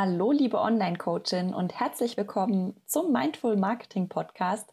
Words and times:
Hallo, 0.00 0.30
liebe 0.30 0.60
Online-Coachin 0.60 1.52
und 1.52 1.80
herzlich 1.80 2.16
willkommen 2.16 2.80
zum 2.86 3.10
Mindful 3.10 3.56
Marketing 3.56 4.08
Podcast. 4.08 4.72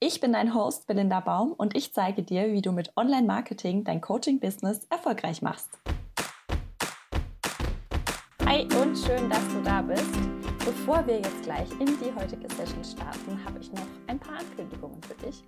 Ich 0.00 0.22
bin 0.22 0.32
dein 0.32 0.54
Host 0.54 0.86
Belinda 0.86 1.20
Baum 1.20 1.52
und 1.52 1.76
ich 1.76 1.92
zeige 1.92 2.22
dir, 2.22 2.50
wie 2.50 2.62
du 2.62 2.72
mit 2.72 2.90
Online-Marketing 2.96 3.84
dein 3.84 4.00
Coaching-Business 4.00 4.86
erfolgreich 4.88 5.42
machst. 5.42 5.68
Hi 8.46 8.62
und 8.62 8.96
schön, 8.96 9.28
dass 9.28 9.46
du 9.48 9.60
da 9.62 9.82
bist. 9.82 10.18
Bevor 10.60 11.06
wir 11.06 11.16
jetzt 11.16 11.42
gleich 11.42 11.70
in 11.72 11.98
die 11.98 12.14
heutige 12.18 12.48
Session 12.54 12.82
starten, 12.84 13.44
habe 13.44 13.58
ich 13.58 13.70
noch 13.70 13.86
ein 14.06 14.18
paar 14.18 14.38
Ankündigungen 14.38 15.02
für 15.02 15.26
dich. 15.26 15.44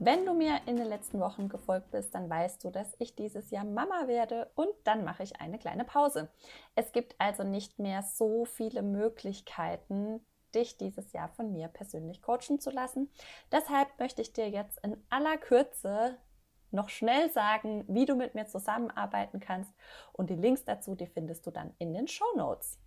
Wenn 0.00 0.24
du 0.24 0.32
mir 0.32 0.60
in 0.66 0.76
den 0.76 0.86
letzten 0.86 1.18
Wochen 1.18 1.48
gefolgt 1.48 1.90
bist, 1.90 2.14
dann 2.14 2.30
weißt 2.30 2.62
du, 2.62 2.70
dass 2.70 2.94
ich 3.00 3.16
dieses 3.16 3.50
Jahr 3.50 3.64
Mama 3.64 4.06
werde 4.06 4.48
und 4.54 4.68
dann 4.84 5.02
mache 5.02 5.24
ich 5.24 5.40
eine 5.40 5.58
kleine 5.58 5.84
Pause. 5.84 6.28
Es 6.76 6.92
gibt 6.92 7.16
also 7.18 7.42
nicht 7.42 7.80
mehr 7.80 8.04
so 8.04 8.44
viele 8.44 8.82
Möglichkeiten, 8.82 10.24
dich 10.54 10.76
dieses 10.76 11.12
Jahr 11.12 11.28
von 11.30 11.52
mir 11.52 11.66
persönlich 11.66 12.22
coachen 12.22 12.60
zu 12.60 12.70
lassen. 12.70 13.10
Deshalb 13.50 13.88
möchte 13.98 14.22
ich 14.22 14.32
dir 14.32 14.48
jetzt 14.48 14.78
in 14.84 15.02
aller 15.10 15.36
Kürze 15.36 16.16
noch 16.70 16.90
schnell 16.90 17.28
sagen, 17.32 17.84
wie 17.88 18.06
du 18.06 18.14
mit 18.14 18.36
mir 18.36 18.46
zusammenarbeiten 18.46 19.40
kannst 19.40 19.72
und 20.12 20.30
die 20.30 20.36
Links 20.36 20.64
dazu, 20.64 20.94
die 20.94 21.08
findest 21.08 21.44
du 21.44 21.50
dann 21.50 21.74
in 21.78 21.92
den 21.92 22.06
Show 22.06 22.36
Notes. 22.36 22.78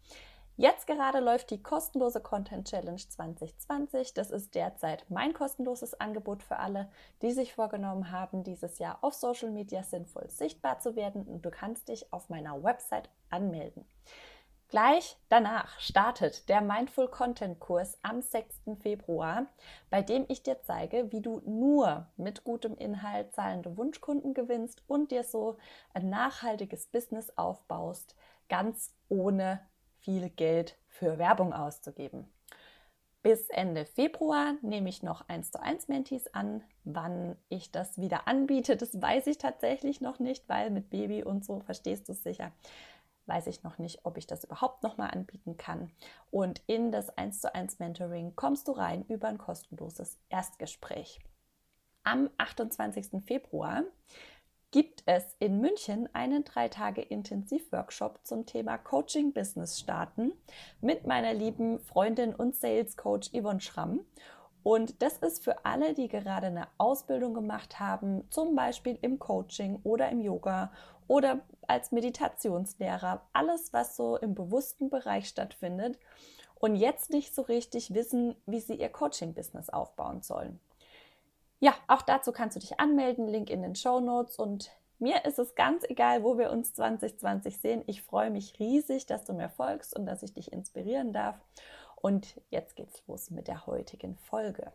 Jetzt 0.62 0.86
gerade 0.86 1.22
läuft 1.22 1.50
die 1.50 1.64
kostenlose 1.64 2.22
Content 2.22 2.70
Challenge 2.70 3.02
2020. 3.02 4.14
Das 4.14 4.30
ist 4.30 4.54
derzeit 4.54 5.04
mein 5.10 5.34
kostenloses 5.34 6.00
Angebot 6.00 6.44
für 6.44 6.58
alle, 6.58 6.88
die 7.24 7.32
sich 7.32 7.56
vorgenommen 7.56 8.12
haben, 8.12 8.44
dieses 8.44 8.78
Jahr 8.78 9.00
auf 9.02 9.16
Social 9.16 9.50
Media 9.50 9.82
sinnvoll 9.82 10.30
sichtbar 10.30 10.78
zu 10.78 10.96
werden. 10.96 11.24
Und 11.24 11.44
du 11.44 11.50
kannst 11.50 11.88
dich 11.88 12.14
auf 12.14 12.30
meiner 12.30 12.62
Website 12.62 13.10
anmelden. 13.32 13.88
Gleich 14.68 15.18
danach 15.30 15.80
startet 15.80 16.48
der 16.48 16.62
Mindful 16.62 17.08
Content 17.08 17.60
Kurs 17.60 17.98
am 18.04 18.22
6. 18.22 18.62
Februar, 18.82 19.48
bei 19.90 20.04
dem 20.04 20.26
ich 20.28 20.44
dir 20.44 20.62
zeige, 20.62 21.12
wie 21.12 21.22
du 21.22 21.42
nur 21.44 22.06
mit 22.18 22.44
gutem 22.44 22.78
Inhalt 22.78 23.34
zahlende 23.34 23.78
Wunschkunden 23.78 24.36
gewinnst 24.36 24.84
und 24.86 25.10
dir 25.10 25.24
so 25.24 25.58
ein 25.96 26.12
nachhaltiges 26.12 26.86
Business 26.86 27.36
aufbaust, 27.36 28.16
ganz 28.48 28.94
ohne 29.10 29.60
viel 30.02 30.30
Geld 30.30 30.78
für 30.88 31.18
Werbung 31.18 31.54
auszugeben. 31.54 32.32
Bis 33.24 33.50
Ende 33.50 33.86
Februar 33.86 34.56
nehme 34.64 34.90
ich 34.90 35.04
noch 35.04 35.28
1 35.30 35.52
zu 35.52 35.62
1 35.62 35.88
Mentees 35.90 36.34
an. 36.34 36.64
Wann 36.84 37.38
ich 37.50 37.72
das 37.72 38.00
wieder 38.00 38.28
anbiete, 38.28 38.76
das 38.76 39.00
weiß 39.00 39.28
ich 39.28 39.38
tatsächlich 39.38 40.02
noch 40.02 40.18
nicht, 40.18 40.50
weil 40.50 40.72
mit 40.72 40.90
Baby 40.90 41.24
und 41.24 41.46
so 41.46 41.60
verstehst 41.60 42.10
du 42.10 42.14
es 42.14 42.24
sicher. 42.24 42.52
Weiß 43.28 43.46
ich 43.46 43.62
noch 43.62 43.78
nicht, 43.78 44.06
ob 44.06 44.18
ich 44.18 44.26
das 44.26 44.44
überhaupt 44.44 44.82
nochmal 44.82 45.12
anbieten 45.12 45.56
kann. 45.56 45.92
Und 46.32 46.64
in 46.66 46.92
das 46.92 47.16
1 47.16 47.42
zu 47.42 47.54
1 47.54 47.78
Mentoring 47.78 48.36
kommst 48.36 48.68
du 48.68 48.72
rein 48.72 49.06
über 49.06 49.28
ein 49.28 49.38
kostenloses 49.38 50.18
Erstgespräch. 50.30 51.20
Am 52.04 52.32
28. 52.38 53.24
Februar 53.24 53.84
gibt 54.72 55.04
es 55.06 55.36
in 55.40 55.60
München 55.60 56.10
einen 56.14 56.46
drei 56.46 56.70
Tage 56.70 57.02
Intensivworkshop 57.02 58.20
zum 58.24 58.46
Thema 58.46 58.78
Coaching 58.78 59.34
Business 59.34 59.80
starten 59.80 60.32
mit 60.80 61.06
meiner 61.06 61.34
lieben 61.34 61.80
Freundin 61.80 62.34
und 62.34 62.56
Sales 62.56 62.96
Coach 62.96 63.30
Yvonne 63.32 63.60
Schramm. 63.60 64.00
Und 64.64 65.02
das 65.02 65.18
ist 65.18 65.44
für 65.44 65.66
alle, 65.66 65.94
die 65.94 66.08
gerade 66.08 66.48
eine 66.48 66.68
Ausbildung 66.78 67.34
gemacht 67.34 67.80
haben, 67.80 68.30
zum 68.30 68.56
Beispiel 68.56 68.98
im 69.02 69.20
Coaching 69.20 69.80
oder 69.84 70.10
im 70.10 70.22
Yoga 70.22 70.72
oder 71.08 71.42
als 71.68 71.92
Meditationslehrer, 71.92 73.22
alles, 73.34 73.74
was 73.74 73.98
so 73.98 74.18
im 74.18 74.36
bewussten 74.36 74.90
Bereich 74.90 75.28
stattfindet 75.28 76.00
und 76.56 76.76
jetzt 76.76 77.10
nicht 77.10 77.36
so 77.36 77.42
richtig 77.42 77.94
wissen, 77.94 78.36
wie 78.46 78.62
sie 78.62 78.76
ihr 78.76 78.90
Coaching-Business 78.90 79.70
aufbauen 79.70 80.22
sollen. 80.22 80.60
Ja, 81.64 81.76
auch 81.88 82.02
dazu 82.02 82.32
kannst 82.32 82.56
du 82.56 82.60
dich 82.60 82.80
anmelden, 82.80 83.28
Link 83.28 83.52
in 83.52 83.62
den 83.62 83.76
Show 83.76 84.00
Notes. 84.00 84.38
Und 84.38 84.72
mir 84.98 85.26
ist 85.26 85.38
es 85.38 85.54
ganz 85.54 85.84
egal, 85.88 86.24
wo 86.24 86.40
wir 86.40 86.50
uns 86.50 86.74
2020 86.74 87.60
sehen. 87.60 87.84
Ich 87.86 88.02
freue 88.02 88.32
mich 88.32 88.60
riesig, 88.60 89.06
dass 89.06 89.26
du 89.26 89.34
mir 89.34 89.48
folgst 89.48 89.96
und 89.96 90.08
dass 90.08 90.24
ich 90.24 90.34
dich 90.34 90.52
inspirieren 90.52 91.14
darf. 91.14 91.40
Und 91.96 92.42
jetzt 92.50 92.76
geht's 92.76 93.04
los 93.08 93.30
mit 93.30 93.48
der 93.48 93.68
heutigen 93.68 94.18
Folge. 94.18 94.72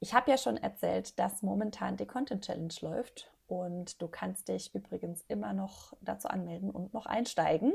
Ich 0.00 0.12
habe 0.12 0.28
ja 0.32 0.36
schon 0.36 0.56
erzählt, 0.56 1.16
dass 1.20 1.42
momentan 1.42 1.96
die 1.96 2.06
Content 2.06 2.44
Challenge 2.44 2.74
läuft 2.80 3.30
und 3.46 4.02
du 4.02 4.08
kannst 4.08 4.48
dich 4.48 4.74
übrigens 4.74 5.24
immer 5.28 5.52
noch 5.52 5.92
dazu 6.00 6.26
anmelden 6.26 6.70
und 6.70 6.92
noch 6.92 7.06
einsteigen. 7.06 7.74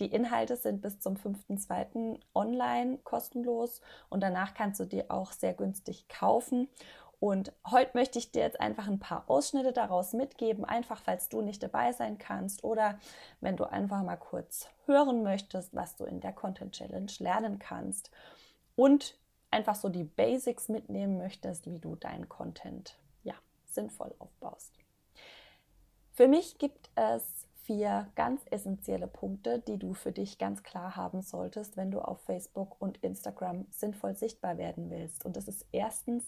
Die 0.00 0.06
Inhalte 0.06 0.56
sind 0.56 0.82
bis 0.82 0.98
zum 0.98 1.14
5.2. 1.14 2.18
online 2.34 2.98
kostenlos 3.04 3.80
und 4.08 4.24
danach 4.24 4.54
kannst 4.54 4.80
du 4.80 4.86
die 4.86 5.08
auch 5.08 5.30
sehr 5.30 5.54
günstig 5.54 6.08
kaufen. 6.08 6.66
Und 7.20 7.52
heute 7.70 7.90
möchte 7.94 8.18
ich 8.18 8.32
dir 8.32 8.40
jetzt 8.40 8.58
einfach 8.58 8.88
ein 8.88 8.98
paar 8.98 9.28
Ausschnitte 9.28 9.74
daraus 9.74 10.14
mitgeben, 10.14 10.64
einfach 10.64 11.02
falls 11.02 11.28
du 11.28 11.42
nicht 11.42 11.62
dabei 11.62 11.92
sein 11.92 12.16
kannst 12.16 12.64
oder 12.64 12.98
wenn 13.42 13.56
du 13.56 13.64
einfach 13.64 14.02
mal 14.02 14.16
kurz 14.16 14.68
hören 14.86 15.22
möchtest, 15.22 15.74
was 15.74 15.96
du 15.96 16.04
in 16.04 16.20
der 16.20 16.32
Content 16.32 16.72
Challenge 16.72 17.12
lernen 17.18 17.58
kannst 17.58 18.10
und 18.74 19.18
einfach 19.50 19.74
so 19.74 19.90
die 19.90 20.04
Basics 20.04 20.70
mitnehmen 20.70 21.18
möchtest, 21.18 21.66
wie 21.66 21.78
du 21.78 21.94
deinen 21.94 22.30
Content 22.30 22.96
ja, 23.22 23.34
sinnvoll 23.66 24.14
aufbaust. 24.18 24.72
Für 26.12 26.26
mich 26.26 26.56
gibt 26.56 26.88
es 26.94 27.22
vier 27.64 28.08
ganz 28.14 28.40
essentielle 28.50 29.06
Punkte, 29.06 29.58
die 29.58 29.76
du 29.76 29.92
für 29.92 30.12
dich 30.12 30.38
ganz 30.38 30.62
klar 30.62 30.96
haben 30.96 31.20
solltest, 31.20 31.76
wenn 31.76 31.90
du 31.90 32.00
auf 32.00 32.22
Facebook 32.22 32.80
und 32.80 32.96
Instagram 33.04 33.66
sinnvoll 33.70 34.16
sichtbar 34.16 34.56
werden 34.56 34.88
willst. 34.90 35.24
Und 35.26 35.36
das 35.36 35.48
ist 35.48 35.66
erstens 35.70 36.24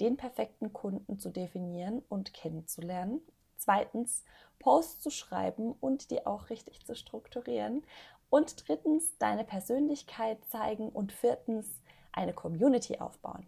den 0.00 0.16
perfekten 0.16 0.72
Kunden 0.72 1.18
zu 1.18 1.30
definieren 1.30 2.02
und 2.08 2.34
kennenzulernen. 2.34 3.20
Zweitens, 3.56 4.24
Posts 4.58 5.00
zu 5.00 5.10
schreiben 5.10 5.72
und 5.80 6.10
die 6.10 6.26
auch 6.26 6.50
richtig 6.50 6.84
zu 6.84 6.94
strukturieren. 6.94 7.84
Und 8.30 8.68
drittens, 8.68 9.16
deine 9.18 9.44
Persönlichkeit 9.44 10.44
zeigen. 10.46 10.88
Und 10.88 11.12
viertens, 11.12 11.68
eine 12.12 12.32
Community 12.32 12.98
aufbauen. 12.98 13.46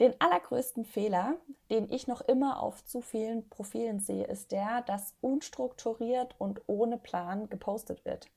Den 0.00 0.20
allergrößten 0.20 0.84
Fehler, 0.84 1.36
den 1.70 1.90
ich 1.92 2.08
noch 2.08 2.22
immer 2.22 2.60
auf 2.60 2.84
zu 2.84 3.02
vielen 3.02 3.48
Profilen 3.48 4.00
sehe, 4.00 4.24
ist 4.24 4.50
der, 4.50 4.82
dass 4.82 5.14
unstrukturiert 5.20 6.34
und 6.38 6.62
ohne 6.66 6.98
Plan 6.98 7.48
gepostet 7.48 8.04
wird. 8.04 8.28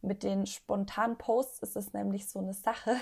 Mit 0.00 0.22
den 0.22 0.46
spontanen 0.46 1.18
Posts 1.18 1.58
ist 1.60 1.76
es 1.76 1.92
nämlich 1.92 2.28
so 2.28 2.38
eine 2.38 2.54
Sache 2.54 2.96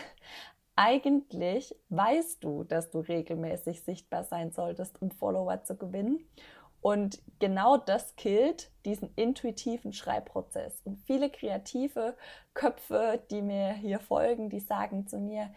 eigentlich 0.77 1.75
weißt 1.89 2.43
du, 2.43 2.65
dass 2.65 2.91
du 2.91 3.01
regelmäßig 3.01 3.83
sichtbar 3.83 4.25
sein 4.25 4.51
solltest, 4.53 5.01
um 5.03 5.11
Follower 5.11 5.63
zu 5.65 5.77
gewinnen. 5.77 6.25
Und 6.81 7.21
genau 7.39 7.77
das 7.77 8.17
killt 8.17 8.71
diesen 8.87 9.13
intuitiven 9.15 9.93
Schreibprozess. 9.93 10.81
Und 10.85 10.99
viele 11.01 11.29
kreative 11.29 12.17
Köpfe, 12.55 13.23
die 13.31 13.43
mir 13.43 13.75
hier 13.75 14.01
folgen, 14.01 14.49
die 14.49 14.61
sagen 14.61 15.07
zu 15.07 15.19
mir, 15.19 15.51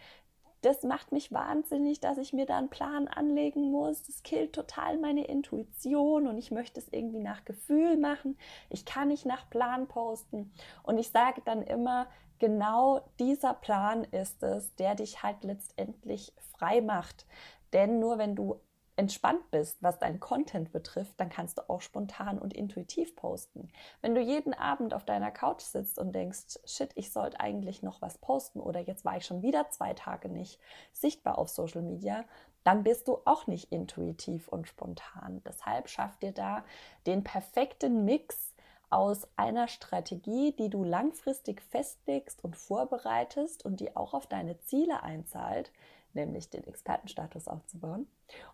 das 0.64 0.82
macht 0.82 1.12
mich 1.12 1.32
wahnsinnig, 1.32 2.00
dass 2.00 2.16
ich 2.16 2.32
mir 2.32 2.46
da 2.46 2.56
einen 2.56 2.70
Plan 2.70 3.08
anlegen 3.08 3.70
muss. 3.70 4.02
Das 4.04 4.22
killt 4.22 4.54
total 4.54 4.98
meine 4.98 5.24
Intuition 5.26 6.26
und 6.26 6.38
ich 6.38 6.50
möchte 6.50 6.80
es 6.80 6.88
irgendwie 6.88 7.20
nach 7.20 7.44
Gefühl 7.44 7.96
machen. 7.96 8.38
Ich 8.70 8.84
kann 8.84 9.08
nicht 9.08 9.26
nach 9.26 9.48
Plan 9.50 9.86
posten. 9.86 10.52
Und 10.82 10.98
ich 10.98 11.10
sage 11.10 11.42
dann 11.44 11.62
immer, 11.62 12.06
genau 12.38 13.02
dieser 13.18 13.54
Plan 13.54 14.04
ist 14.04 14.42
es, 14.42 14.74
der 14.76 14.94
dich 14.94 15.22
halt 15.22 15.44
letztendlich 15.44 16.32
frei 16.56 16.80
macht. 16.80 17.26
Denn 17.72 17.98
nur 17.98 18.18
wenn 18.18 18.34
du 18.34 18.60
entspannt 18.96 19.50
bist, 19.50 19.82
was 19.82 19.98
dein 19.98 20.20
Content 20.20 20.70
betrifft, 20.72 21.14
dann 21.18 21.28
kannst 21.28 21.58
du 21.58 21.68
auch 21.68 21.80
spontan 21.80 22.38
und 22.38 22.54
intuitiv 22.54 23.16
posten. 23.16 23.68
Wenn 24.00 24.14
du 24.14 24.20
jeden 24.20 24.54
Abend 24.54 24.94
auf 24.94 25.04
deiner 25.04 25.30
Couch 25.30 25.62
sitzt 25.62 25.98
und 25.98 26.12
denkst, 26.14 26.60
shit, 26.64 26.90
ich 26.94 27.12
sollte 27.12 27.40
eigentlich 27.40 27.82
noch 27.82 28.00
was 28.02 28.18
posten 28.18 28.60
oder 28.60 28.80
jetzt 28.80 29.04
war 29.04 29.16
ich 29.16 29.26
schon 29.26 29.42
wieder 29.42 29.68
zwei 29.70 29.94
Tage 29.94 30.28
nicht 30.28 30.60
sichtbar 30.92 31.38
auf 31.38 31.48
Social 31.48 31.82
Media, 31.82 32.24
dann 32.62 32.82
bist 32.82 33.08
du 33.08 33.18
auch 33.24 33.46
nicht 33.46 33.72
intuitiv 33.72 34.48
und 34.48 34.68
spontan. 34.68 35.42
Deshalb 35.44 35.88
schaff 35.88 36.16
dir 36.18 36.32
da 36.32 36.64
den 37.06 37.24
perfekten 37.24 38.04
Mix 38.04 38.54
aus 38.90 39.26
einer 39.36 39.66
Strategie, 39.66 40.52
die 40.52 40.70
du 40.70 40.84
langfristig 40.84 41.60
festlegst 41.62 42.44
und 42.44 42.56
vorbereitest 42.56 43.64
und 43.64 43.80
die 43.80 43.96
auch 43.96 44.14
auf 44.14 44.28
deine 44.28 44.58
Ziele 44.60 45.02
einzahlt, 45.02 45.72
nämlich 46.12 46.48
den 46.48 46.64
Expertenstatus 46.64 47.48
aufzubauen. 47.48 48.06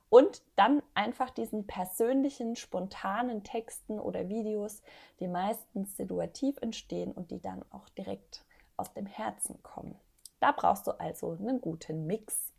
Und 0.09 0.43
dann 0.57 0.83
einfach 0.95 1.31
diesen 1.31 1.67
persönlichen, 1.67 2.57
spontanen 2.57 3.45
Texten 3.45 4.01
oder 4.01 4.29
Videos, 4.29 4.83
die 5.21 5.29
meistens 5.29 5.97
situativ 5.97 6.57
entstehen 6.61 7.13
und 7.13 7.31
die 7.31 7.41
dann 7.41 7.65
auch 7.71 7.89
direkt 7.91 8.45
aus 8.77 8.93
dem 8.93 9.07
Herzen 9.07 9.63
kommen. 9.63 9.95
Da 10.41 10.53
brauchst 10.53 10.87
du 10.87 10.93
also 10.93 11.37
einen 11.39 11.61
guten 11.61 12.07
Mix. 12.07 12.53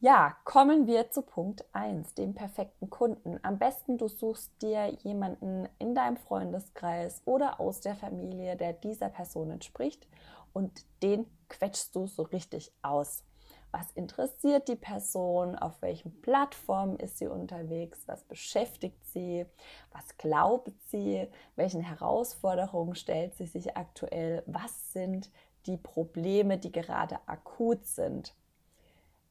Ja, 0.00 0.36
kommen 0.44 0.86
wir 0.86 1.10
zu 1.10 1.22
Punkt 1.22 1.64
1, 1.72 2.14
dem 2.14 2.32
perfekten 2.32 2.88
Kunden. 2.88 3.40
Am 3.42 3.58
besten 3.58 3.98
du 3.98 4.06
suchst 4.06 4.52
dir 4.62 4.86
jemanden 5.02 5.68
in 5.80 5.94
deinem 5.94 6.16
Freundeskreis 6.16 7.20
oder 7.24 7.58
aus 7.58 7.80
der 7.80 7.96
Familie, 7.96 8.56
der 8.56 8.74
dieser 8.74 9.08
Person 9.08 9.50
entspricht 9.50 10.06
und 10.52 10.84
den 11.02 11.26
quetschst 11.48 11.94
du 11.96 12.06
so 12.06 12.22
richtig 12.22 12.72
aus. 12.80 13.24
Was 13.70 13.90
interessiert 13.92 14.68
die 14.68 14.76
Person? 14.76 15.54
Auf 15.54 15.82
welchen 15.82 16.20
Plattformen 16.22 16.96
ist 16.96 17.18
sie 17.18 17.26
unterwegs? 17.26 18.00
Was 18.06 18.24
beschäftigt 18.24 19.04
sie? 19.12 19.44
Was 19.92 20.16
glaubt 20.16 20.72
sie? 20.90 21.28
Welchen 21.54 21.82
Herausforderungen 21.82 22.94
stellt 22.94 23.34
sie 23.34 23.46
sich 23.46 23.76
aktuell? 23.76 24.42
Was 24.46 24.92
sind 24.92 25.30
die 25.66 25.76
Probleme, 25.76 26.56
die 26.56 26.72
gerade 26.72 27.18
akut 27.26 27.84
sind? 27.86 28.34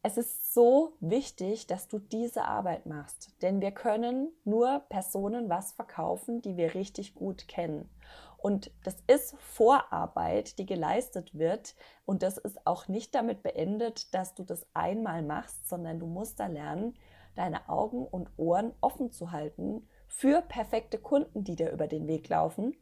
Es 0.04 0.18
ist 0.18 0.54
so 0.54 0.94
wichtig, 1.00 1.68
dass 1.68 1.88
du 1.88 2.00
diese 2.00 2.46
Arbeit 2.46 2.86
machst, 2.86 3.34
denn 3.42 3.60
wir 3.60 3.72
können 3.72 4.30
nur 4.46 4.84
Personen 4.88 5.50
was 5.50 5.74
verkaufen, 5.74 6.42
die 6.42 6.56
wir 6.56 6.76
richtig 6.76 7.16
gut 7.16 7.48
kennen. 7.48 7.90
Und 8.38 8.72
das 8.84 8.98
ist 9.08 9.36
Vorarbeit, 9.40 10.60
die 10.60 10.66
geleistet 10.66 11.38
wird. 11.38 11.76
Und 12.06 12.24
das 12.24 12.38
ist 12.38 12.66
auch 12.66 12.88
nicht 12.88 13.16
damit 13.16 13.44
beendet, 13.44 14.14
dass 14.14 14.36
du 14.36 14.44
das 14.44 14.66
einmal 14.74 15.24
machst, 15.24 15.68
sondern 15.68 16.00
du 16.00 16.06
musst 16.06 16.40
da 16.40 16.48
lernen, 16.48 16.96
deine 17.36 17.68
Augen 17.70 18.06
und 18.06 18.30
Ohren 18.38 18.74
offen 18.82 19.12
zu 19.12 19.32
halten 19.32 19.88
für 20.08 20.42
perfekte 20.42 20.98
Kunden, 20.98 21.44
die 21.44 21.56
dir 21.56 21.72
über 21.72 21.88
den 21.88 22.08
Weg 22.08 22.30
laufen 22.30 22.76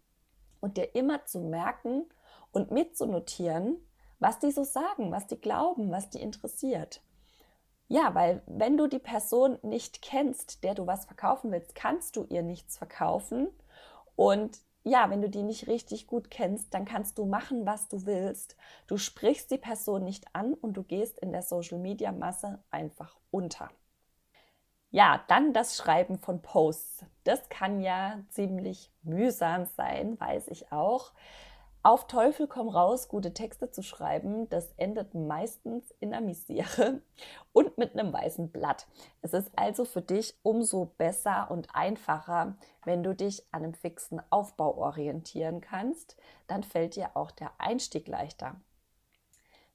und 0.60 0.78
dir 0.78 0.96
immer 0.96 1.26
zu 1.26 1.40
merken 1.40 2.06
und 2.52 2.72
mitzunotieren, 2.72 3.78
was 4.20 4.40
die 4.40 4.52
so 4.52 4.64
sagen, 4.64 5.12
was 5.12 5.28
die 5.28 5.40
glauben, 5.40 5.92
was 5.92 6.10
die 6.10 6.22
interessiert. 6.22 7.02
Ja, 7.88 8.16
weil 8.16 8.42
wenn 8.48 8.78
du 8.78 8.88
die 8.88 9.00
Person 9.00 9.60
nicht 9.62 10.02
kennst, 10.02 10.64
der 10.64 10.74
du 10.74 10.88
was 10.88 11.06
verkaufen 11.06 11.52
willst, 11.52 11.76
kannst 11.76 12.16
du 12.16 12.26
ihr 12.30 12.42
nichts 12.42 12.78
verkaufen. 12.78 13.50
Und 14.16 14.60
ja, 14.86 15.10
wenn 15.10 15.22
du 15.22 15.30
die 15.30 15.42
nicht 15.44 15.68
richtig 15.68 16.06
gut 16.06 16.30
kennst, 16.30 16.74
dann 16.74 16.86
kannst 16.86 17.18
du 17.18 17.26
machen, 17.26 17.66
was 17.66 17.88
du 17.88 18.06
willst. 18.06 18.56
Du 18.88 18.98
sprichst 18.98 19.50
die 19.50 19.58
Person 19.58 20.04
nicht 20.04 20.26
an 20.34 20.54
und 20.54 20.74
du 20.78 20.84
gehst 20.84 21.18
in 21.20 21.32
der 21.32 21.42
Social-Media-Masse 21.42 22.64
einfach 22.70 23.18
unter. 23.32 23.72
Ja, 24.92 25.24
dann 25.28 25.54
das 25.54 25.76
Schreiben 25.76 26.20
von 26.20 26.42
Posts. 26.42 27.04
Das 27.24 27.50
kann 27.50 27.82
ja 27.82 28.20
ziemlich 28.30 28.92
mühsam 29.02 29.66
sein, 29.66 30.20
weiß 30.20 30.48
ich 30.50 30.72
auch. 30.72 31.12
Auf 31.86 32.08
Teufel 32.08 32.48
komm 32.48 32.68
raus, 32.68 33.10
gute 33.10 33.32
Texte 33.32 33.70
zu 33.70 33.84
schreiben, 33.84 34.50
das 34.50 34.74
endet 34.76 35.14
meistens 35.14 35.92
in 36.00 36.16
einer 36.16 36.26
Misere 36.26 37.04
und 37.54 37.78
mit 37.78 37.94
einem 37.94 38.12
weißen 38.12 38.50
Blatt. 38.50 38.88
Es 39.22 39.34
ist 39.34 39.52
also 39.56 39.86
für 39.86 40.02
dich 40.02 40.34
umso 40.42 40.86
besser 40.98 41.52
und 41.52 41.68
einfacher, 41.76 42.58
wenn 42.86 43.04
du 43.04 43.14
dich 43.14 43.46
an 43.52 43.64
einem 43.64 43.76
fixen 43.76 44.20
Aufbau 44.32 44.76
orientieren 44.80 45.62
kannst. 45.62 46.18
Dann 46.48 46.64
fällt 46.64 46.96
dir 46.96 47.12
auch 47.14 47.30
der 47.30 47.52
Einstieg 47.60 48.08
leichter. 48.08 48.60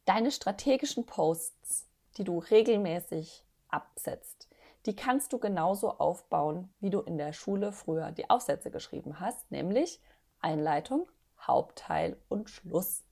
Deine 0.04 0.32
strategischen 0.32 1.06
Posts, 1.06 1.86
die 2.16 2.24
du 2.24 2.40
regelmäßig 2.40 3.46
absetzt, 3.68 4.48
die 4.86 4.96
kannst 4.96 5.32
du 5.32 5.38
genauso 5.38 5.92
aufbauen, 5.98 6.74
wie 6.80 6.90
du 6.90 7.02
in 7.02 7.18
der 7.18 7.32
Schule 7.32 7.70
früher 7.70 8.10
die 8.10 8.28
Aufsätze 8.28 8.72
geschrieben 8.72 9.20
hast, 9.20 9.52
nämlich 9.52 10.00
Einleitung, 10.40 11.06
Hauptteil 11.46 12.16
und 12.28 12.50
Schluss. 12.50 13.04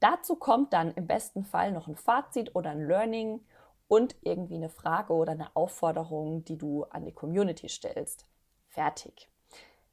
Dazu 0.00 0.36
kommt 0.36 0.72
dann 0.72 0.92
im 0.94 1.06
besten 1.06 1.44
Fall 1.44 1.72
noch 1.72 1.86
ein 1.86 1.96
Fazit 1.96 2.56
oder 2.56 2.70
ein 2.70 2.86
Learning 2.86 3.40
und 3.88 4.16
irgendwie 4.22 4.56
eine 4.56 4.68
Frage 4.68 5.12
oder 5.12 5.32
eine 5.32 5.54
Aufforderung, 5.54 6.44
die 6.44 6.58
du 6.58 6.84
an 6.84 7.04
die 7.04 7.12
Community 7.12 7.68
stellst. 7.68 8.26
Fertig. 8.68 9.28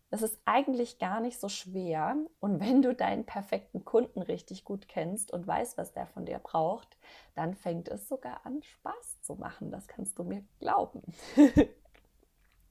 Das 0.09 0.23
ist 0.23 0.39
eigentlich 0.45 0.97
gar 0.97 1.19
nicht 1.19 1.39
so 1.39 1.49
schwer. 1.49 2.15
Und 2.39 2.59
wenn 2.59 2.81
du 2.81 2.95
deinen 2.95 3.25
perfekten 3.25 3.85
Kunden 3.85 4.21
richtig 4.21 4.63
gut 4.65 4.87
kennst 4.87 5.31
und 5.31 5.45
weißt, 5.45 5.77
was 5.77 5.93
der 5.93 6.07
von 6.07 6.25
dir 6.25 6.39
braucht, 6.39 6.97
dann 7.35 7.53
fängt 7.53 7.89
es 7.89 8.07
sogar 8.07 8.45
an, 8.45 8.63
Spaß 8.63 9.21
zu 9.21 9.35
machen. 9.35 9.69
Das 9.69 9.87
kannst 9.87 10.17
du 10.17 10.23
mir 10.23 10.43
glauben. 10.59 11.03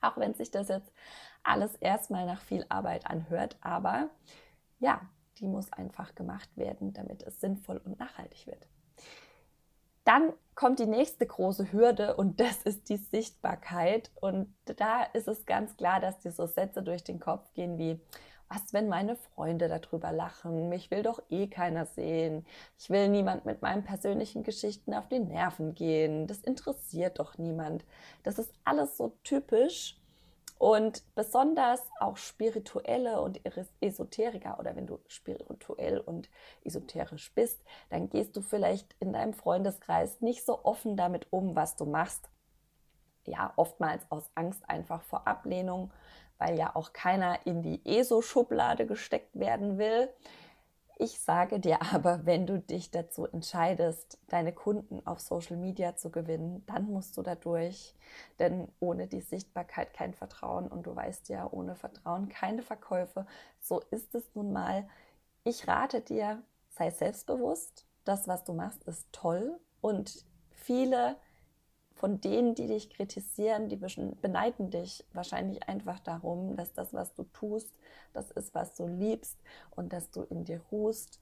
Auch 0.00 0.16
wenn 0.16 0.34
sich 0.34 0.50
das 0.50 0.68
jetzt 0.68 0.92
alles 1.42 1.74
erstmal 1.76 2.26
nach 2.26 2.40
viel 2.40 2.64
Arbeit 2.68 3.06
anhört, 3.06 3.56
aber 3.60 4.10
ja, 4.78 5.00
die 5.38 5.46
muss 5.46 5.72
einfach 5.72 6.14
gemacht 6.14 6.50
werden, 6.56 6.92
damit 6.92 7.22
es 7.22 7.40
sinnvoll 7.40 7.80
und 7.84 7.98
nachhaltig 7.98 8.46
wird. 8.46 8.66
Dann 10.04 10.32
kommt 10.54 10.78
die 10.78 10.86
nächste 10.86 11.26
große 11.26 11.70
Hürde 11.70 12.16
und 12.16 12.40
das 12.40 12.62
ist 12.62 12.88
die 12.88 12.96
Sichtbarkeit. 12.96 14.10
Und 14.14 14.52
da 14.64 15.02
ist 15.02 15.28
es 15.28 15.44
ganz 15.44 15.76
klar, 15.76 16.00
dass 16.00 16.18
dir 16.18 16.32
so 16.32 16.46
Sätze 16.46 16.82
durch 16.82 17.04
den 17.04 17.20
Kopf 17.20 17.52
gehen 17.52 17.76
wie, 17.76 18.00
was, 18.48 18.72
wenn 18.72 18.88
meine 18.88 19.16
Freunde 19.16 19.68
darüber 19.68 20.12
lachen? 20.12 20.68
Mich 20.68 20.90
will 20.90 21.02
doch 21.02 21.22
eh 21.30 21.46
keiner 21.46 21.86
sehen. 21.86 22.46
Ich 22.78 22.90
will 22.90 23.08
niemand 23.08 23.44
mit 23.44 23.62
meinen 23.62 23.84
persönlichen 23.84 24.42
Geschichten 24.42 24.94
auf 24.94 25.08
die 25.08 25.18
Nerven 25.18 25.74
gehen. 25.74 26.26
Das 26.26 26.38
interessiert 26.38 27.18
doch 27.18 27.38
niemand. 27.38 27.84
Das 28.22 28.38
ist 28.38 28.52
alles 28.64 28.96
so 28.96 29.12
typisch 29.22 29.98
und 30.58 31.04
besonders 31.14 31.80
auch 32.00 32.16
spirituelle 32.16 33.20
und 33.20 33.40
Esoteriker 33.80 34.58
oder 34.58 34.74
wenn 34.74 34.88
du 34.88 34.98
spirituell 35.06 36.00
und 36.00 36.28
esoterisch 36.64 37.32
bist, 37.34 37.62
dann 37.90 38.10
gehst 38.10 38.36
du 38.36 38.42
vielleicht 38.42 38.96
in 38.98 39.12
deinem 39.12 39.34
Freundeskreis 39.34 40.20
nicht 40.20 40.44
so 40.44 40.64
offen 40.64 40.96
damit 40.96 41.28
um, 41.30 41.54
was 41.54 41.76
du 41.76 41.86
machst. 41.86 42.28
Ja, 43.28 43.52
oftmals 43.56 44.02
aus 44.10 44.30
Angst 44.34 44.68
einfach 44.68 45.02
vor 45.02 45.26
Ablehnung, 45.26 45.92
weil 46.38 46.58
ja 46.58 46.74
auch 46.74 46.92
keiner 46.92 47.46
in 47.46 47.62
die 47.62 47.80
ESO-Schublade 47.84 48.86
gesteckt 48.86 49.38
werden 49.38 49.78
will. 49.78 50.08
Ich 51.00 51.20
sage 51.20 51.60
dir 51.60 51.80
aber, 51.92 52.26
wenn 52.26 52.46
du 52.46 52.58
dich 52.58 52.90
dazu 52.90 53.26
entscheidest, 53.26 54.18
deine 54.28 54.52
Kunden 54.52 55.06
auf 55.06 55.20
Social 55.20 55.56
Media 55.56 55.96
zu 55.96 56.10
gewinnen, 56.10 56.64
dann 56.66 56.90
musst 56.90 57.16
du 57.16 57.22
da 57.22 57.34
durch. 57.34 57.94
Denn 58.38 58.68
ohne 58.80 59.06
die 59.06 59.20
Sichtbarkeit 59.20 59.94
kein 59.94 60.14
Vertrauen 60.14 60.68
und 60.68 60.86
du 60.86 60.96
weißt 60.96 61.28
ja, 61.28 61.48
ohne 61.50 61.74
Vertrauen 61.76 62.28
keine 62.28 62.62
Verkäufe. 62.62 63.26
So 63.60 63.80
ist 63.90 64.14
es 64.14 64.34
nun 64.34 64.52
mal. 64.52 64.88
Ich 65.44 65.68
rate 65.68 66.00
dir, 66.00 66.42
sei 66.70 66.90
selbstbewusst. 66.90 67.86
Das, 68.04 68.26
was 68.26 68.44
du 68.44 68.52
machst, 68.52 68.84
ist 68.84 69.06
toll 69.12 69.60
und 69.80 70.24
viele 70.50 71.16
von 71.98 72.20
denen, 72.20 72.54
die 72.54 72.68
dich 72.68 72.90
kritisieren, 72.90 73.68
die 73.68 73.76
beneiden 73.76 74.70
dich 74.70 75.04
wahrscheinlich 75.12 75.68
einfach 75.68 75.98
darum, 75.98 76.56
dass 76.56 76.72
das, 76.72 76.94
was 76.94 77.12
du 77.14 77.24
tust, 77.24 77.76
das 78.12 78.30
ist, 78.30 78.54
was 78.54 78.74
du 78.74 78.86
liebst 78.86 79.36
und 79.74 79.92
dass 79.92 80.10
du 80.10 80.22
in 80.22 80.44
dir 80.44 80.60
ruhst. 80.70 81.20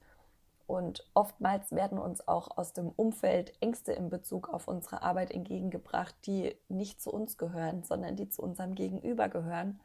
Und 0.67 1.03
oftmals 1.15 1.71
werden 1.71 1.97
uns 1.97 2.27
auch 2.27 2.57
aus 2.57 2.73
dem 2.73 2.89
Umfeld 2.89 3.53
Ängste 3.59 3.93
in 3.93 4.09
Bezug 4.09 4.49
auf 4.49 4.67
unsere 4.67 5.01
Arbeit 5.01 5.31
entgegengebracht, 5.31 6.13
die 6.25 6.55
nicht 6.69 7.01
zu 7.01 7.11
uns 7.11 7.37
gehören, 7.37 7.83
sondern 7.83 8.15
die 8.15 8.29
zu 8.29 8.43
unserem 8.43 8.75
Gegenüber 8.75 9.29
gehören. 9.29 9.79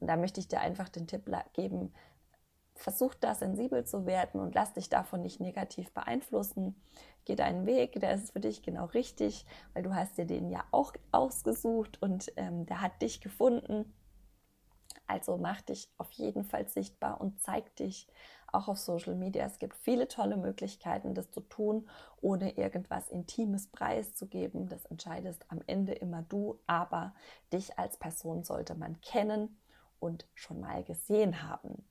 Und 0.00 0.06
da 0.06 0.16
möchte 0.16 0.40
ich 0.40 0.48
dir 0.48 0.60
einfach 0.60 0.88
den 0.88 1.06
Tipp 1.06 1.30
geben, 1.52 1.92
versuch 2.78 3.14
da 3.14 3.34
sensibel 3.34 3.84
zu 3.84 4.06
werden 4.06 4.40
und 4.40 4.54
lass 4.54 4.72
dich 4.72 4.88
davon 4.88 5.22
nicht 5.22 5.40
negativ 5.40 5.90
beeinflussen. 5.92 6.80
Geh 7.24 7.36
deinen 7.36 7.66
Weg, 7.66 8.00
der 8.00 8.14
ist 8.14 8.32
für 8.32 8.40
dich 8.40 8.62
genau 8.62 8.86
richtig, 8.86 9.44
weil 9.74 9.82
du 9.82 9.94
hast 9.94 10.16
dir 10.16 10.26
den 10.26 10.50
ja 10.50 10.64
auch 10.70 10.94
ausgesucht 11.12 12.00
und 12.00 12.32
ähm, 12.36 12.66
der 12.66 12.80
hat 12.80 13.02
dich 13.02 13.20
gefunden. 13.20 13.92
Also 15.06 15.38
mach 15.38 15.60
dich 15.62 15.90
auf 15.96 16.10
jeden 16.12 16.44
Fall 16.44 16.68
sichtbar 16.68 17.20
und 17.20 17.40
zeig 17.40 17.74
dich 17.76 18.08
auch 18.52 18.68
auf 18.68 18.78
Social 18.78 19.14
Media. 19.14 19.44
Es 19.44 19.58
gibt 19.58 19.76
viele 19.76 20.08
tolle 20.08 20.36
Möglichkeiten, 20.36 21.14
das 21.14 21.30
zu 21.30 21.40
tun, 21.40 21.88
ohne 22.20 22.56
irgendwas 22.56 23.08
Intimes 23.08 23.68
preiszugeben. 23.68 24.68
Das 24.68 24.84
entscheidest 24.86 25.44
am 25.48 25.60
Ende 25.66 25.92
immer 25.92 26.22
du, 26.22 26.58
aber 26.66 27.14
dich 27.52 27.78
als 27.78 27.96
Person 27.96 28.44
sollte 28.44 28.74
man 28.74 29.00
kennen 29.00 29.58
und 29.98 30.26
schon 30.34 30.60
mal 30.60 30.84
gesehen 30.84 31.42
haben. 31.42 31.87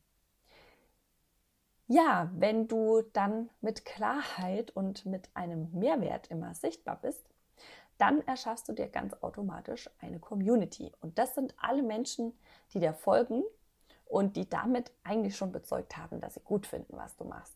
Ja, 1.90 2.30
wenn 2.34 2.68
du 2.68 3.02
dann 3.14 3.50
mit 3.62 3.86
Klarheit 3.86 4.72
und 4.72 5.06
mit 5.06 5.30
einem 5.34 5.72
Mehrwert 5.72 6.28
immer 6.28 6.54
sichtbar 6.54 6.98
bist, 7.02 7.26
dann 7.98 8.22
erschaffst 8.28 8.68
du 8.68 8.74
dir 8.74 8.88
ganz 8.90 9.14
automatisch 9.22 9.90
eine 10.00 10.20
Community. 10.20 10.92
Und 11.00 11.18
das 11.18 11.34
sind 11.34 11.56
alle 11.58 11.82
Menschen, 11.82 12.38
die 12.74 12.82
dir 12.82 12.94
folgen 12.94 13.44
und 14.06 14.36
die 14.36 14.50
damit 14.50 14.92
eigentlich 15.04 15.38
schon 15.38 15.54
bezeugt 15.54 15.96
haben, 15.96 16.20
dass 16.20 16.34
sie 16.34 16.42
gut 16.42 16.68
finden, 16.68 16.98
was 16.98 17.16
du 17.16 17.24
machst. 17.24 17.56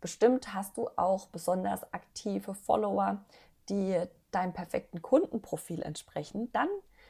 Bestimmt 0.00 0.54
hast 0.54 0.78
du 0.78 0.88
auch 0.96 1.26
besonders 1.26 1.92
aktive 1.92 2.54
Follower, 2.54 3.22
die 3.68 4.00
deinem 4.30 4.54
perfekten 4.54 5.02
Kundenprofil 5.02 5.82
entsprechen. 5.82 6.50
Dann 6.52 6.68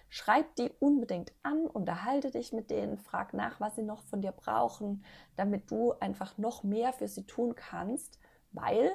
Schreib 0.09 0.57
die 0.57 0.71
unbedingt 0.81 1.33
an, 1.43 1.67
unterhalte 1.67 2.31
dich 2.31 2.53
mit 2.53 2.71
denen, 2.71 2.99
frag 2.99 3.35
nach, 3.35 3.61
was 3.61 3.77
sie 3.77 3.83
noch 3.83 4.03
von 4.03 4.23
dir 4.23 4.33
brauchen, 4.33 5.05
damit 5.37 5.71
du 5.71 5.93
einfach 6.01 6.39
noch 6.39 6.63
mehr 6.63 6.93
für 6.93 7.09
sie 7.09 7.27
tun 7.27 7.55
kannst, 7.55 8.19
weil 8.53 8.93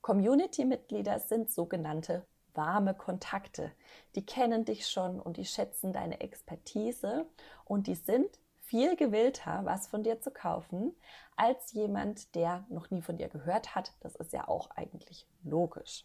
Community-Mitglieder 0.00 1.18
sind 1.18 1.50
sogenannte 1.50 2.26
warme 2.54 2.94
Kontakte. 2.94 3.72
Die 4.14 4.24
kennen 4.24 4.64
dich 4.64 4.88
schon 4.88 5.20
und 5.20 5.36
die 5.36 5.44
schätzen 5.44 5.92
deine 5.92 6.20
Expertise 6.20 7.26
und 7.64 7.86
die 7.86 7.94
sind 7.94 8.38
viel 8.60 8.96
gewillter, 8.96 9.60
was 9.64 9.86
von 9.86 10.02
dir 10.02 10.20
zu 10.20 10.30
kaufen, 10.30 10.96
als 11.36 11.72
jemand, 11.72 12.34
der 12.34 12.64
noch 12.68 12.90
nie 12.90 13.02
von 13.02 13.16
dir 13.16 13.28
gehört 13.28 13.74
hat. 13.74 13.92
Das 14.00 14.16
ist 14.16 14.32
ja 14.32 14.48
auch 14.48 14.70
eigentlich 14.70 15.26
logisch. 15.44 16.02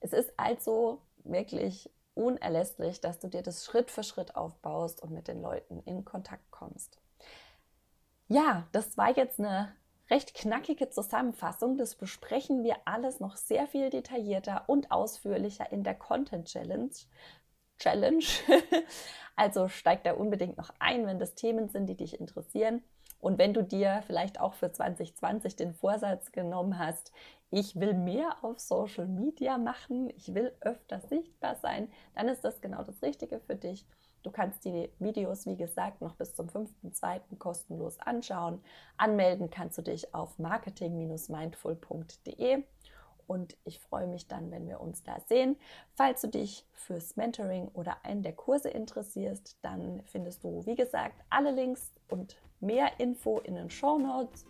Es 0.00 0.12
ist 0.12 0.32
also 0.38 1.02
wirklich 1.24 1.90
unerlässlich, 2.14 3.00
dass 3.00 3.18
du 3.18 3.28
dir 3.28 3.42
das 3.42 3.64
Schritt 3.64 3.90
für 3.90 4.02
Schritt 4.02 4.36
aufbaust 4.36 5.02
und 5.02 5.10
mit 5.10 5.28
den 5.28 5.40
Leuten 5.40 5.80
in 5.84 6.04
Kontakt 6.04 6.50
kommst. 6.50 6.98
Ja, 8.28 8.68
das 8.72 8.96
war 8.96 9.16
jetzt 9.16 9.38
eine 9.38 9.74
recht 10.10 10.34
knackige 10.34 10.90
Zusammenfassung. 10.90 11.78
Das 11.78 11.94
besprechen 11.94 12.62
wir 12.62 12.76
alles 12.84 13.20
noch 13.20 13.36
sehr 13.36 13.66
viel 13.66 13.90
detaillierter 13.90 14.64
und 14.66 14.90
ausführlicher 14.90 15.70
in 15.72 15.84
der 15.84 15.94
Content 15.94 16.46
Challenge. 16.46 16.90
Challenge. 17.78 18.24
also 19.36 19.68
steig 19.68 20.04
da 20.04 20.12
unbedingt 20.12 20.58
noch 20.58 20.70
ein, 20.78 21.06
wenn 21.06 21.18
das 21.18 21.34
Themen 21.34 21.68
sind, 21.68 21.86
die 21.86 21.96
dich 21.96 22.20
interessieren. 22.20 22.82
Und 23.20 23.38
wenn 23.38 23.54
du 23.54 23.62
dir 23.62 24.02
vielleicht 24.06 24.40
auch 24.40 24.54
für 24.54 24.72
2020 24.72 25.56
den 25.56 25.74
Vorsatz 25.74 26.32
genommen 26.32 26.78
hast, 26.78 27.12
ich 27.50 27.78
will 27.78 27.94
mehr 27.94 28.36
auf 28.42 28.60
Social 28.60 29.06
Media 29.06 29.58
machen, 29.58 30.10
ich 30.16 30.34
will 30.34 30.52
öfter 30.60 31.00
sichtbar 31.00 31.56
sein, 31.56 31.90
dann 32.14 32.28
ist 32.28 32.44
das 32.44 32.60
genau 32.60 32.82
das 32.82 33.02
Richtige 33.02 33.40
für 33.40 33.56
dich. 33.56 33.86
Du 34.22 34.30
kannst 34.30 34.64
die 34.64 34.90
Videos, 34.98 35.44
wie 35.46 35.56
gesagt, 35.56 36.02
noch 36.02 36.14
bis 36.14 36.34
zum 36.34 36.48
5.2. 36.48 37.38
kostenlos 37.38 37.98
anschauen. 38.00 38.62
Anmelden 38.96 39.50
kannst 39.50 39.78
du 39.78 39.82
dich 39.82 40.14
auf 40.14 40.38
marketing-mindful.de 40.38 42.64
und 43.26 43.56
ich 43.64 43.80
freue 43.80 44.06
mich 44.06 44.28
dann, 44.28 44.50
wenn 44.50 44.66
wir 44.66 44.80
uns 44.80 45.02
da 45.04 45.18
sehen. 45.28 45.56
Falls 45.94 46.20
du 46.20 46.28
dich 46.28 46.66
fürs 46.72 47.16
Mentoring 47.16 47.68
oder 47.68 48.04
einen 48.04 48.22
der 48.22 48.34
Kurse 48.34 48.68
interessierst, 48.68 49.56
dann 49.62 50.02
findest 50.06 50.44
du, 50.44 50.66
wie 50.66 50.74
gesagt, 50.74 51.14
alle 51.30 51.52
Links 51.52 51.90
und 52.08 52.36
mehr 52.60 52.90
Info 52.98 53.38
in 53.40 53.54
den 53.54 53.70
Show 53.70 53.98
Notes. 53.98 54.46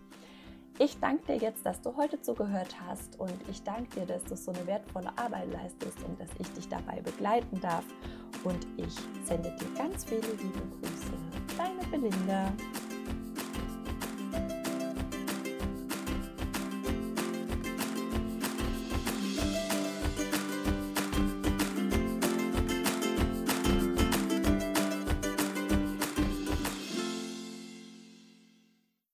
Ich 0.78 0.98
danke 0.98 1.26
dir 1.26 1.36
jetzt, 1.36 1.66
dass 1.66 1.80
du 1.82 1.94
heute 1.96 2.20
zugehört 2.22 2.74
hast 2.86 3.20
und 3.20 3.34
ich 3.50 3.62
danke 3.62 4.00
dir, 4.00 4.06
dass 4.06 4.24
du 4.24 4.34
so 4.34 4.50
eine 4.52 4.66
wertvolle 4.66 5.10
Arbeit 5.16 5.52
leistest 5.52 6.02
und 6.04 6.18
dass 6.18 6.30
ich 6.38 6.50
dich 6.54 6.68
dabei 6.68 7.02
begleiten 7.02 7.60
darf. 7.60 7.84
Und 8.44 8.66
ich 8.78 8.94
sende 9.24 9.54
dir 9.56 9.66
ganz 9.76 10.04
viele 10.04 10.20
liebe 10.20 10.62
Grüße. 10.80 11.12
Deine 11.58 11.86
Belinda. 11.90 12.50